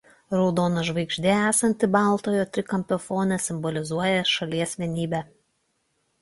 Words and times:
Raudona 0.33 0.83
žvaigždė 0.85 1.29
esanti 1.49 1.89
baltojo 1.95 2.45
trikampio 2.55 2.99
fone 3.03 3.39
simbolizuoja 3.45 4.25
šalies 4.33 4.75
vienybę. 4.81 5.23